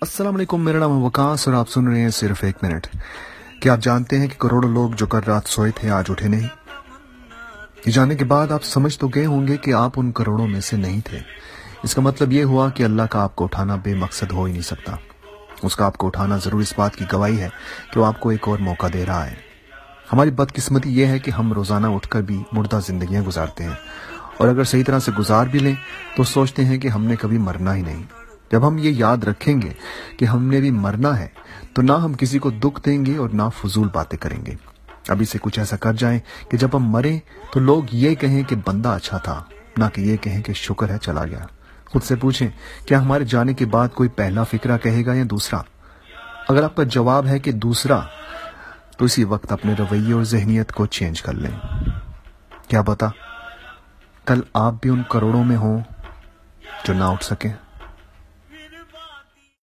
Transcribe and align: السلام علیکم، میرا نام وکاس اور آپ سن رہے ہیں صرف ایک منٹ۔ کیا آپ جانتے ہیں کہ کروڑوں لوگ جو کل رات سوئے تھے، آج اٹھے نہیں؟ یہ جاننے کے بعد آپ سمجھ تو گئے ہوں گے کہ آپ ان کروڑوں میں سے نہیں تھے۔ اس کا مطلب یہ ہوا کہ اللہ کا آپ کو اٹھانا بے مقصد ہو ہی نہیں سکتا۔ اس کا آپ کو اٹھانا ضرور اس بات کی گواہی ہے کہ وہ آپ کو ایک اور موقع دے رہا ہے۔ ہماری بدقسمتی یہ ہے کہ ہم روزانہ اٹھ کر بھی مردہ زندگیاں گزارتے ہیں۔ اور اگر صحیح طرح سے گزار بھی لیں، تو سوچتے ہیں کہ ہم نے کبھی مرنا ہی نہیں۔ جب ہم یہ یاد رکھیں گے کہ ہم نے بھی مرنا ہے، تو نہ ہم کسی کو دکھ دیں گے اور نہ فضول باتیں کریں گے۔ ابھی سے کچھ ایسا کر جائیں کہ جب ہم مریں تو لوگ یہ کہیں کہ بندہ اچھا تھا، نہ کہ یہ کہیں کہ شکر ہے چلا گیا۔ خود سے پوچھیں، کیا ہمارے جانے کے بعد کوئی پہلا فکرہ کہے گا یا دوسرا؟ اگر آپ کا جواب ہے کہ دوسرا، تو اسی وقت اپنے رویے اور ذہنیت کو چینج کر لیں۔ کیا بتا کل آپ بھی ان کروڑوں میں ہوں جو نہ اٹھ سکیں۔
السلام 0.00 0.34
علیکم، 0.34 0.64
میرا 0.64 0.78
نام 0.78 1.04
وکاس 1.04 1.48
اور 1.48 1.56
آپ 1.56 1.70
سن 1.70 1.88
رہے 1.88 2.00
ہیں 2.00 2.08
صرف 2.08 2.44
ایک 2.44 2.56
منٹ۔ 2.62 2.86
کیا 3.62 3.72
آپ 3.72 3.78
جانتے 3.80 4.18
ہیں 4.18 4.28
کہ 4.28 4.40
کروڑوں 4.40 4.70
لوگ 4.70 4.90
جو 4.90 5.06
کل 5.06 5.18
رات 5.26 5.42
سوئے 5.46 5.70
تھے، 5.70 5.90
آج 5.90 6.04
اٹھے 6.08 6.28
نہیں؟ 6.28 6.48
یہ 7.86 7.92
جاننے 7.92 8.14
کے 8.14 8.24
بعد 8.24 8.52
آپ 8.52 8.64
سمجھ 8.64 8.98
تو 8.98 9.08
گئے 9.08 9.26
ہوں 9.26 9.48
گے 9.48 9.56
کہ 9.56 9.74
آپ 9.74 9.90
ان 9.96 10.12
کروڑوں 10.12 10.48
میں 10.48 10.60
سے 10.60 10.76
نہیں 10.76 11.00
تھے۔ 11.04 11.18
اس 11.82 11.94
کا 11.94 12.02
مطلب 12.02 12.32
یہ 12.32 12.44
ہوا 12.44 12.70
کہ 12.70 12.82
اللہ 12.82 13.02
کا 13.10 13.22
آپ 13.22 13.36
کو 13.36 13.44
اٹھانا 13.44 13.76
بے 13.76 13.94
مقصد 13.94 14.32
ہو 14.32 14.44
ہی 14.44 14.52
نہیں 14.52 14.62
سکتا۔ 14.62 14.92
اس 15.62 15.76
کا 15.76 15.86
آپ 15.86 15.96
کو 15.96 16.06
اٹھانا 16.06 16.36
ضرور 16.36 16.60
اس 16.60 16.74
بات 16.76 16.96
کی 16.96 17.04
گواہی 17.12 17.40
ہے 17.40 17.48
کہ 17.94 18.00
وہ 18.00 18.06
آپ 18.06 18.20
کو 18.20 18.28
ایک 18.28 18.48
اور 18.48 18.58
موقع 18.58 18.86
دے 18.92 19.06
رہا 19.06 19.26
ہے۔ 19.26 19.34
ہماری 20.12 20.30
بدقسمتی 20.30 21.00
یہ 21.00 21.06
ہے 21.06 21.18
کہ 21.18 21.30
ہم 21.30 21.52
روزانہ 21.52 21.86
اٹھ 21.86 22.08
کر 22.08 22.20
بھی 22.20 22.42
مردہ 22.52 22.80
زندگیاں 22.86 23.22
گزارتے 23.22 23.64
ہیں۔ 23.64 23.74
اور 24.36 24.48
اگر 24.48 24.64
صحیح 24.64 24.84
طرح 24.86 24.98
سے 24.98 25.12
گزار 25.18 25.46
بھی 25.46 25.58
لیں، 25.58 25.74
تو 26.16 26.24
سوچتے 26.24 26.64
ہیں 26.64 26.78
کہ 26.78 26.88
ہم 26.88 27.04
نے 27.04 27.16
کبھی 27.16 27.38
مرنا 27.38 27.74
ہی 27.74 27.82
نہیں۔ 27.82 28.02
جب 28.52 28.68
ہم 28.68 28.78
یہ 28.78 28.90
یاد 28.90 29.16
رکھیں 29.16 29.62
گے 29.62 29.72
کہ 30.16 30.24
ہم 30.24 30.44
نے 30.44 30.60
بھی 30.60 30.70
مرنا 30.70 31.18
ہے، 31.18 31.28
تو 31.74 31.82
نہ 31.82 31.92
ہم 31.92 32.12
کسی 32.12 32.38
کو 32.38 32.50
دکھ 32.50 32.80
دیں 32.84 33.06
گے 33.06 33.16
اور 33.16 33.30
نہ 33.32 33.42
فضول 33.56 33.88
باتیں 33.92 34.18
کریں 34.18 34.46
گے۔ 34.46 34.54
ابھی 35.08 35.26
سے 35.26 35.38
کچھ 35.40 35.58
ایسا 35.58 35.76
کر 35.76 35.92
جائیں 35.92 36.20
کہ 36.50 36.56
جب 36.56 36.68
ہم 36.74 36.90
مریں 36.90 37.18
تو 37.52 37.60
لوگ 37.60 37.82
یہ 37.92 38.14
کہیں 38.14 38.42
کہ 38.42 38.56
بندہ 38.66 38.88
اچھا 38.88 39.18
تھا، 39.18 39.44
نہ 39.76 39.84
کہ 39.92 40.00
یہ 40.00 40.16
کہیں 40.16 40.42
کہ 40.42 40.52
شکر 40.52 40.90
ہے 40.90 40.98
چلا 40.98 41.24
گیا۔ 41.24 41.46
خود 41.86 42.02
سے 42.02 42.16
پوچھیں، 42.16 42.48
کیا 42.86 43.00
ہمارے 43.00 43.24
جانے 43.24 43.54
کے 43.54 43.66
بعد 43.66 43.88
کوئی 43.94 44.08
پہلا 44.08 44.42
فکرہ 44.42 44.78
کہے 44.78 45.06
گا 45.06 45.14
یا 45.14 45.24
دوسرا؟ 45.30 45.62
اگر 46.48 46.62
آپ 46.62 46.76
کا 46.76 46.82
جواب 46.82 47.26
ہے 47.26 47.38
کہ 47.38 47.52
دوسرا، 47.52 48.00
تو 48.98 49.04
اسی 49.04 49.24
وقت 49.24 49.52
اپنے 49.52 49.74
رویے 49.78 50.12
اور 50.12 50.22
ذہنیت 50.22 50.72
کو 50.72 50.86
چینج 50.86 51.22
کر 51.22 51.32
لیں۔ 51.32 51.84
کیا 52.68 52.80
بتا 52.80 53.06
کل 54.24 54.40
آپ 54.54 54.74
بھی 54.82 54.90
ان 54.90 55.02
کروڑوں 55.10 55.44
میں 55.44 55.56
ہوں 55.56 55.80
جو 56.84 56.94
نہ 56.94 57.04
اٹھ 57.04 57.24
سکیں۔ 57.24 57.52